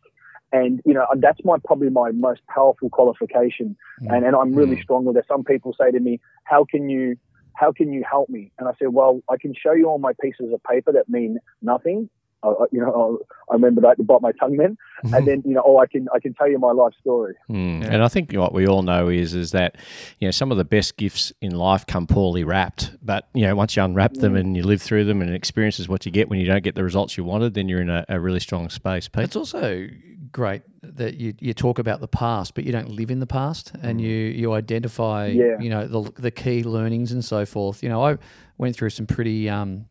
[0.52, 3.76] and you know that's my probably my most powerful qualification.
[4.00, 4.16] Mm.
[4.16, 4.82] And and I'm really mm.
[4.82, 5.24] strong with it.
[5.26, 7.16] Some people say to me, "How can you
[7.56, 8.52] how can you help me?
[8.58, 11.38] And I said, well, I can show you all my pieces of paper that mean
[11.62, 12.08] nothing,
[12.50, 13.18] I, you know,
[13.50, 15.14] I, remember that to bite my tongue then, mm-hmm.
[15.14, 17.34] and then you know, oh, I can I can tell you my life story.
[17.50, 17.82] Mm.
[17.82, 17.92] Yeah.
[17.92, 19.76] And I think what we all know is is that
[20.18, 23.54] you know some of the best gifts in life come poorly wrapped, but you know
[23.54, 24.40] once you unwrap them mm.
[24.40, 26.84] and you live through them and experiences what you get when you don't get the
[26.84, 29.08] results you wanted, then you're in a, a really strong space.
[29.08, 29.24] Pete?
[29.24, 29.88] It's also
[30.32, 33.72] great that you, you talk about the past, but you don't live in the past,
[33.82, 34.04] and mm.
[34.04, 35.58] you you identify yeah.
[35.58, 37.82] you know the the key learnings and so forth.
[37.82, 38.18] You know, I
[38.58, 39.48] went through some pretty.
[39.48, 39.86] Um,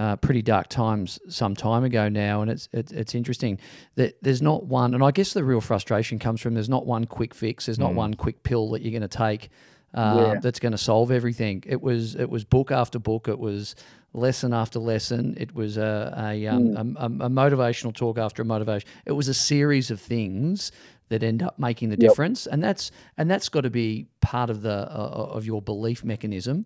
[0.00, 3.58] uh, pretty dark times some time ago now, and it's, it's it's interesting
[3.96, 7.04] that there's not one, and I guess the real frustration comes from there's not one
[7.04, 7.96] quick fix, there's not mm.
[7.96, 9.50] one quick pill that you're going to take
[9.92, 10.40] uh, yeah.
[10.40, 11.62] that's going to solve everything.
[11.66, 13.74] It was it was book after book, it was
[14.14, 16.96] lesson after lesson, it was a a, um, mm.
[16.96, 18.88] a, a, motivational talk after a motivation.
[19.04, 20.72] It was a series of things
[21.10, 22.08] that end up making the yep.
[22.08, 26.04] difference, and that's and that's got to be part of the uh, of your belief
[26.04, 26.64] mechanism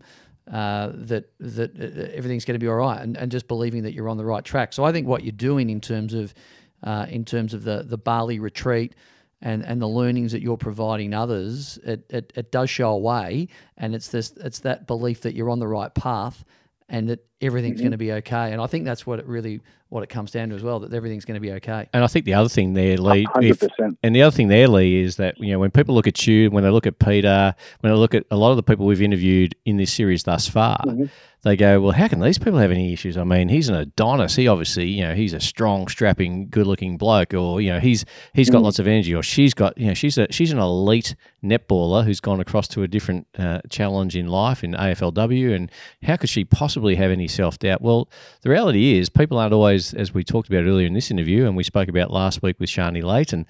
[0.50, 3.94] uh, that that uh, everything's going to be all right, and, and just believing that
[3.94, 4.72] you're on the right track.
[4.72, 6.35] So I think what you're doing in terms of
[6.83, 8.94] uh, in terms of the the Bali retreat
[9.40, 13.48] and and the learnings that you're providing others, it, it, it does show a way,
[13.76, 16.44] and it's this it's that belief that you're on the right path
[16.88, 17.85] and that everything's mm-hmm.
[17.85, 18.53] going to be okay.
[18.53, 20.92] And I think that's what it really what it comes down to as well that
[20.92, 21.88] everything's going to be okay.
[21.92, 23.62] And I think the other thing there, Lee, if,
[24.03, 26.51] and the other thing there, Lee, is that you know when people look at you,
[26.51, 29.03] when they look at Peter, when they look at a lot of the people we've
[29.03, 31.05] interviewed in this series thus far, mm-hmm
[31.44, 33.18] they go, well, how can these people have any issues?
[33.18, 34.35] I mean, he's an Adonis.
[34.35, 38.48] He obviously, you know, he's a strong, strapping, good-looking bloke, or you know, he's he's
[38.48, 38.64] got mm.
[38.64, 42.20] lots of energy, or she's got, you know, she's a she's an elite netballer who's
[42.20, 45.70] gone across to a different uh, challenge in life in AFLW, and
[46.02, 47.83] how could she possibly have any self doubt.
[47.83, 48.09] Well,
[48.40, 51.57] the reality is, people aren't always, as we talked about earlier in this interview, and
[51.57, 53.46] we spoke about last week with Shani Layton,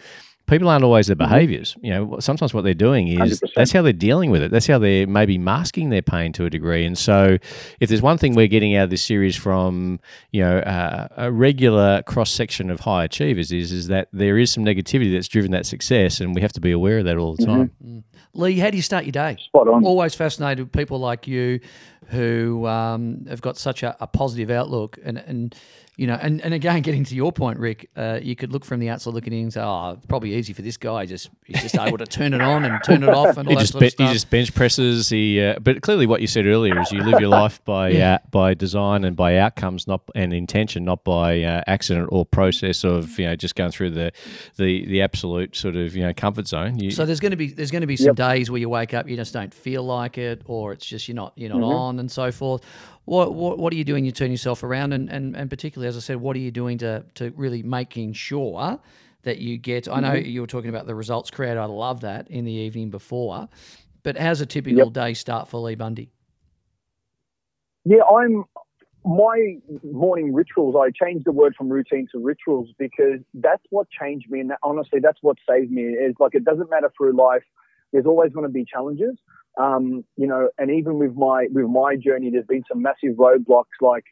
[0.46, 1.32] people aren't always their Mm-hmm.
[1.32, 1.76] behaviors.
[1.80, 3.50] You know, sometimes what they're doing is 100%.
[3.56, 4.50] that's how they're dealing with it.
[4.50, 6.84] That's how they're maybe masking their pain to a degree.
[6.84, 7.38] And so,
[7.80, 10.00] if there's one thing we're getting out of this series from
[10.32, 14.50] you know uh, a regular cross section of high achievers is is that there is
[14.50, 17.36] some negativity that's driven that success, and we have to be aware of that all
[17.36, 18.04] the time.
[18.36, 19.36] Lee, how do you start your day?
[19.40, 19.84] Spot on.
[19.84, 21.60] Always fascinated with people like you
[22.08, 24.98] who um, have got such a, a positive outlook.
[25.04, 25.54] And, and
[25.96, 28.80] you know, and, and again, getting to your point, Rick, uh, you could look from
[28.80, 31.06] the outside looking in and say, oh, it's probably easy for this guy.
[31.06, 33.54] Just He's just able to turn it on and turn it off and all He
[33.54, 35.08] that just, sort be, of he just bench presses.
[35.08, 38.14] He, uh, but clearly, what you said earlier is you live your life by Yeah.
[38.14, 42.82] uh, by design and by outcomes, not and intention, not by uh, accident or process
[42.84, 44.10] of you know just going through the
[44.56, 46.78] the the absolute sort of you know comfort zone.
[46.78, 48.94] You, So there's going to be there's going to be some days where you wake
[48.94, 51.64] up, you just don't feel like it, or it's just you're not you're not Mm-hmm.
[51.64, 52.62] on, and so forth.
[53.06, 54.04] What, what what are you doing?
[54.04, 56.78] You turn yourself around, and, and and particularly as I said, what are you doing
[56.78, 58.80] to to really making sure
[59.24, 59.88] that you get?
[59.88, 60.26] I know Mm-hmm.
[60.26, 61.60] you were talking about the results creator.
[61.60, 63.48] I love that in the evening before,
[64.02, 66.10] but how's a typical day start for Lee Bundy?
[67.84, 68.44] Yeah, I'm.
[69.06, 70.76] My morning rituals.
[70.78, 74.58] I changed the word from routine to rituals because that's what changed me, and that,
[74.62, 75.82] honestly, that's what saved me.
[75.82, 77.42] Is like it doesn't matter through life.
[77.92, 79.16] There's always going to be challenges,
[79.58, 80.50] um, you know.
[80.58, 83.76] And even with my with my journey, there's been some massive roadblocks.
[83.80, 84.04] Like,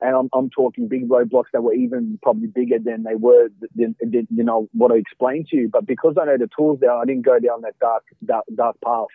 [0.00, 3.96] and I'm I'm talking big roadblocks that were even probably bigger than they were, than,
[4.00, 5.68] than you know what I explained to you.
[5.70, 8.76] But because I know the tools there, I didn't go down that dark dark, dark
[8.84, 9.06] path.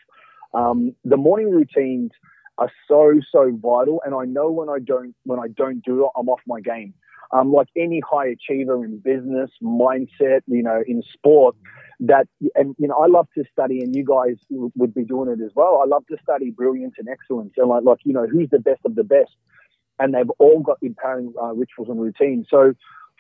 [0.54, 2.12] Um, the morning routines
[2.58, 6.10] are so so vital and i know when i don't when i don't do it
[6.18, 6.94] i'm off my game
[7.32, 11.56] um, like any high achiever in business mindset you know in sport
[12.00, 15.44] that and you know i love to study and you guys would be doing it
[15.44, 15.82] as well.
[15.82, 18.82] I love to study brilliance and excellence and like like you know who's the best
[18.86, 19.32] of the best?
[19.98, 22.48] And they've all got empowering uh, rituals and routines.
[22.50, 22.74] So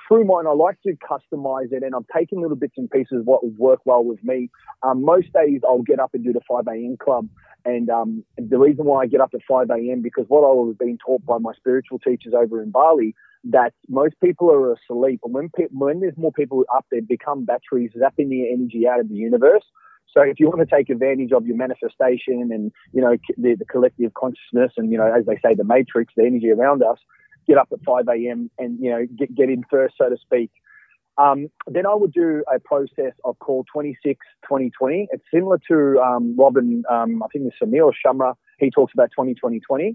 [0.07, 3.25] through mine, I like to customize it, and I'm taking little bits and pieces of
[3.25, 4.49] what work well with me.
[4.83, 6.97] Um, most days, I'll get up and do the 5 a.m.
[6.97, 7.27] club,
[7.65, 10.01] and um, the reason why I get up at 5 a.m.
[10.01, 13.15] because what I was being taught by my spiritual teachers over in Bali
[13.45, 17.45] that most people are asleep, and when pe- when there's more people up there, become
[17.45, 19.63] batteries, zapping the energy out of the universe.
[20.15, 23.65] So if you want to take advantage of your manifestation and you know the, the
[23.65, 26.97] collective consciousness and you know as they say the matrix, the energy around us,
[27.47, 28.49] get up at 5 a.m.
[28.57, 30.51] and you know get get in first, so to speak.
[31.17, 35.07] Um, then I would do a process of call 26 2020.
[35.11, 38.33] It's similar to um, Robin, um, I think it's Samir Sharma.
[38.59, 39.93] He talks about 20 20 20.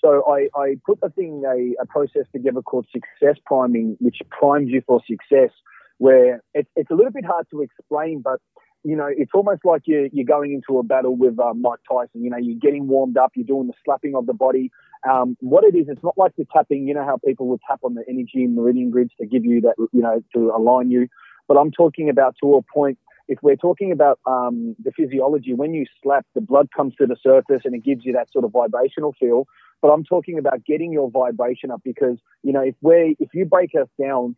[0.00, 4.68] So I, I put a thing, a, a process together called success priming, which primes
[4.68, 5.50] you for success,
[5.96, 8.40] where it, it's a little bit hard to explain, but
[8.88, 12.24] you know, it's almost like you're, you're going into a battle with uh, Mike Tyson.
[12.24, 14.70] You know, you're getting warmed up, you're doing the slapping of the body.
[15.06, 16.88] Um, what it is, it's not like the tapping.
[16.88, 19.74] You know how people will tap on the energy meridian grids to give you that,
[19.92, 21.06] you know, to align you.
[21.46, 22.98] But I'm talking about to a point.
[23.28, 27.16] If we're talking about um, the physiology, when you slap, the blood comes to the
[27.22, 29.46] surface and it gives you that sort of vibrational feel.
[29.82, 33.44] But I'm talking about getting your vibration up because you know if we if you
[33.44, 34.34] break us down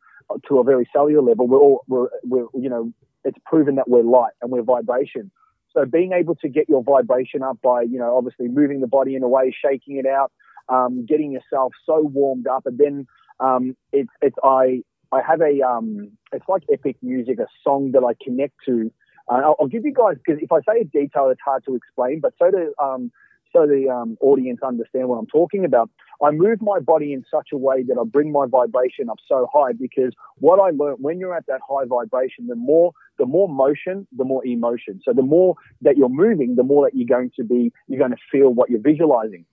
[0.49, 2.93] to a very cellular level, we're all we're, we're you know
[3.24, 5.30] it's proven that we're light and we're vibration.
[5.72, 9.14] So being able to get your vibration up by, you know, obviously moving the body
[9.14, 10.33] in a way, shaking it out,
[10.68, 13.06] um, getting yourself so warmed up, and then
[13.38, 18.02] um, it's it's I I have a um, it's like epic music, a song that
[18.02, 18.90] I connect to.
[19.28, 21.74] Uh, I'll, I'll give you guys because if I say a detail, it's hard to
[21.76, 23.12] explain, but so to um,
[23.53, 25.91] so the um, audience understand what I'm talking about.
[26.23, 29.49] I move my body in such a way that I bring my vibration up so
[29.53, 33.49] high because what I learned when you're at that high vibration, the more the more
[33.49, 35.01] motion, the more emotion.
[35.05, 38.13] So the more that you're moving, the more that you're going to be you're going
[38.13, 39.45] to feel what you're visualizing.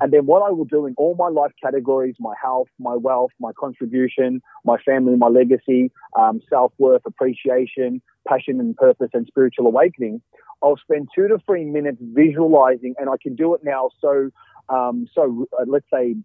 [0.00, 3.30] And then what I will do in all my life categories, my health, my wealth,
[3.38, 10.20] my contribution, my family, my legacy, um, self-worth, appreciation, passion and purpose and spiritual awakening,
[10.66, 13.90] I'll spend two to three minutes visualizing, and I can do it now.
[14.00, 14.30] So,
[14.68, 16.16] um, so uh, let's say,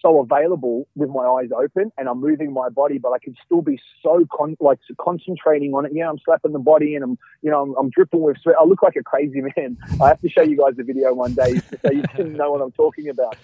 [0.00, 3.60] so available with my eyes open, and I'm moving my body, but I can still
[3.60, 5.92] be so con- like so concentrating on it.
[5.94, 8.56] Yeah, I'm slapping the body, and I'm, you know, I'm, I'm dripping with sweat.
[8.58, 9.76] I look like a crazy man.
[10.00, 12.62] I have to show you guys the video one day so you can know what
[12.62, 13.36] I'm talking about.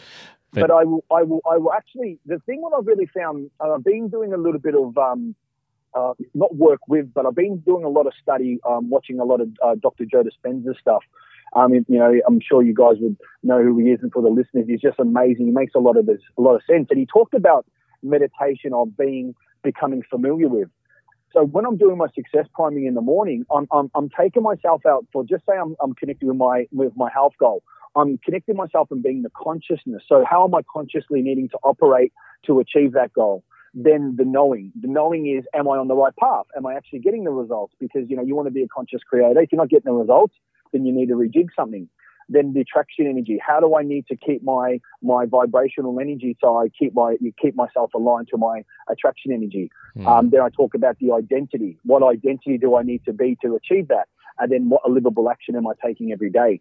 [0.52, 2.18] But- But I will, I will, I will actually.
[2.24, 4.96] The thing what I've really found, I've been doing a little bit of.
[4.96, 5.34] Um,
[5.97, 9.24] uh, not work with, but I've been doing a lot of study, um, watching a
[9.24, 10.05] lot of uh, Dr.
[10.05, 11.03] Joe Dispenza stuff.
[11.55, 14.28] Um, you know, I'm sure you guys would know who he is, and for the
[14.28, 15.47] listeners, he's just amazing.
[15.47, 17.64] He makes a lot of this, a lot of sense, and he talked about
[18.03, 20.68] meditation of being becoming familiar with.
[21.32, 24.86] So when I'm doing my success priming in the morning, I'm, I'm, I'm taking myself
[24.86, 27.62] out for just say I'm, I'm connected with my with my health goal.
[27.94, 30.03] I'm connecting myself and being the consciousness.
[30.07, 32.12] So how am I consciously needing to operate
[32.47, 33.42] to achieve that goal?
[33.78, 34.72] Then the knowing.
[34.80, 36.46] The knowing is, am I on the right path?
[36.56, 37.74] Am I actually getting the results?
[37.78, 39.38] Because, you know, you want to be a conscious creator.
[39.38, 40.34] If you're not getting the results,
[40.72, 41.86] then you need to rejig something.
[42.30, 43.38] Then the attraction energy.
[43.46, 47.32] How do I need to keep my my vibrational energy so I keep my you
[47.40, 49.70] keep myself aligned to my attraction energy?
[49.96, 50.06] Mm.
[50.08, 51.78] Um, then I talk about the identity.
[51.84, 54.08] What identity do I need to be to achieve that?
[54.38, 56.60] And then what a livable action am I taking every day?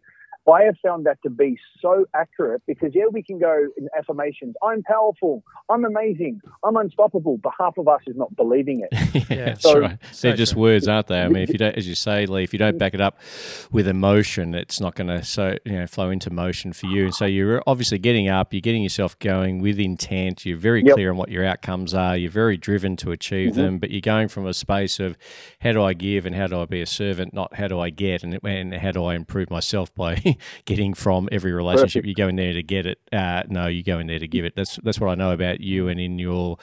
[0.51, 4.55] I have found that to be so accurate because yeah, we can go in affirmations.
[4.61, 5.43] I'm powerful.
[5.69, 6.41] I'm amazing.
[6.63, 7.37] I'm unstoppable.
[7.37, 9.29] But half of us is not believing it.
[9.29, 9.99] yeah, that's so, right.
[9.99, 10.61] They're so just true.
[10.61, 11.21] words, aren't they?
[11.21, 13.19] I mean, if you don't, as you say, Lee, if you don't back it up
[13.71, 17.05] with emotion, it's not going to so you know flow into motion for you.
[17.05, 18.53] And so you're obviously getting up.
[18.53, 20.45] You're getting yourself going with intent.
[20.45, 20.93] You're very yep.
[20.93, 22.15] clear on what your outcomes are.
[22.15, 23.61] You're very driven to achieve mm-hmm.
[23.61, 23.77] them.
[23.79, 25.17] But you're going from a space of
[25.61, 27.89] how do I give and how do I be a servant, not how do I
[27.89, 30.21] get and, and how do I improve myself by
[30.65, 32.03] getting from every relationship.
[32.03, 32.07] Perfect.
[32.07, 32.99] You go in there to get it.
[33.11, 34.55] Uh, no, you go in there to give it.
[34.55, 36.57] That's that's what I know about you and in your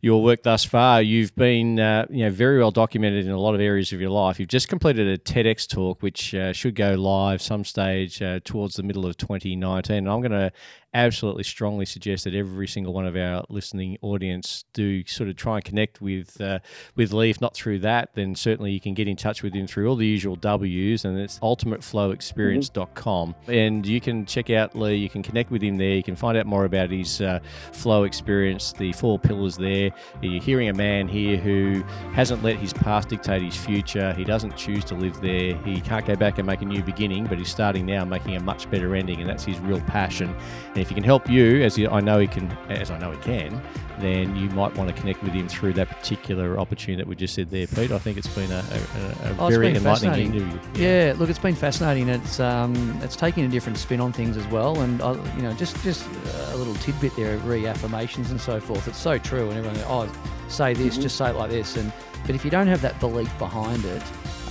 [0.00, 1.02] your work thus far.
[1.02, 4.10] You've been uh, you know very well documented in a lot of areas of your
[4.10, 4.40] life.
[4.40, 8.74] You've just completed a TEDx talk, which uh, should go live some stage uh, towards
[8.74, 9.96] the middle of 2019.
[9.96, 10.52] And I'm going to
[10.94, 15.56] absolutely strongly suggest that every single one of our listening audience do sort of try
[15.56, 16.58] and connect with uh,
[16.96, 17.30] with Lee.
[17.30, 19.96] If not through that, then certainly you can get in touch with him through all
[19.96, 23.34] the usual W's, and it's ultimateflowexperience.com.
[23.48, 24.96] And you can check out Lee.
[24.96, 25.94] You can connect with him there.
[25.94, 27.40] You can find out more about his uh,
[27.72, 29.90] flow experience, the four pillars there.
[30.20, 31.82] You're hearing a man here who
[32.12, 34.12] hasn't let his past dictate his future.
[34.14, 35.56] He doesn't choose to live there.
[35.64, 38.40] He can't go back and make a new beginning, but he's starting now, making a
[38.40, 40.34] much better ending, and that's his real passion.
[40.74, 43.18] And if he can help you, as I know he can, as I know he
[43.18, 43.62] can,
[43.98, 47.34] then you might want to connect with him through that particular opportunity that we just
[47.34, 47.92] said there, Pete.
[47.92, 50.58] I think it's been a, a, a oh, very enlightening interview.
[50.74, 51.06] Yeah.
[51.06, 51.14] yeah.
[51.16, 52.08] look, it's been fascinating.
[52.08, 55.52] It's um, it's taking a different spin on things as well, and uh, you know,
[55.54, 56.06] just just
[56.50, 58.86] a little tidbit there of reaffirmations and so forth.
[58.88, 60.12] It's so true, and everyone, oh,
[60.48, 61.02] say this, mm-hmm.
[61.02, 61.92] just say it like this, and
[62.26, 64.02] but if you don't have that belief behind it,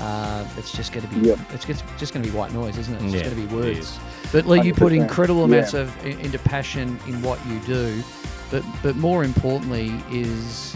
[0.01, 1.39] uh, it's just going to be yep.
[1.53, 3.03] it's just, just going to be white noise, isn't it?
[3.03, 3.99] It's yeah, just going to be words.
[4.31, 5.81] But Lee, you put incredible amounts yeah.
[5.81, 8.03] of into passion in what you do,
[8.49, 10.75] but but more importantly is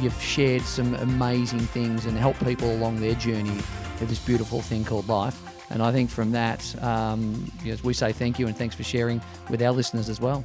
[0.00, 3.56] you've shared some amazing things and helped people along their journey
[4.00, 5.42] with this beautiful thing called life.
[5.70, 9.20] And I think from that, um, yes, we say thank you and thanks for sharing
[9.48, 10.44] with our listeners as well.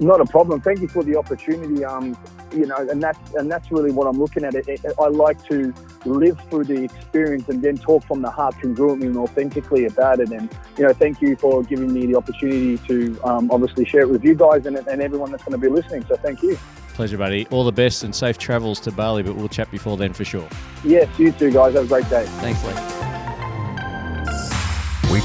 [0.00, 0.60] Not a problem.
[0.60, 1.84] Thank you for the opportunity.
[1.84, 2.16] Um,
[2.52, 4.54] you know, and that's and that's really what I'm looking at.
[4.54, 5.72] It, it, I like to
[6.04, 10.30] live through the experience and then talk from the heart, congruently and authentically about it.
[10.30, 14.08] And you know, thank you for giving me the opportunity to um, obviously share it
[14.08, 16.04] with you guys and, and everyone that's going to be listening.
[16.08, 16.58] So thank you.
[16.94, 17.46] Pleasure, buddy.
[17.50, 19.22] All the best and safe travels to Bali.
[19.22, 20.48] But we'll chat before then for sure.
[20.84, 21.74] Yes, you too, guys.
[21.74, 22.24] Have a great day.
[22.40, 22.97] Thanks, Lee.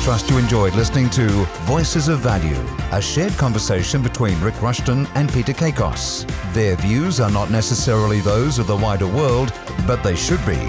[0.03, 1.29] Trust you enjoyed listening to
[1.63, 2.59] Voices of Value,
[2.91, 6.27] a shared conversation between Rick Rushton and Peter Kakos.
[6.53, 9.53] Their views are not necessarily those of the wider world,
[9.87, 10.59] but they should be.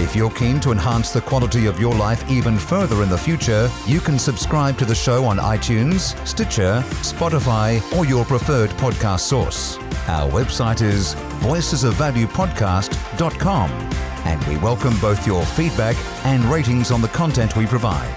[0.00, 3.68] If you're keen to enhance the quality of your life even further in the future,
[3.84, 9.76] you can subscribe to the show on iTunes, Stitcher, Spotify, or your preferred podcast source.
[10.06, 15.96] Our website is voicesofvaluepodcast.com and we welcome both your feedback
[16.26, 18.12] and ratings on the content we provide.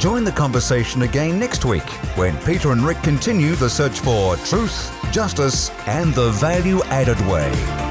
[0.00, 4.90] Join the conversation again next week when Peter and Rick continue the search for truth,
[5.12, 7.87] justice, and the value added way.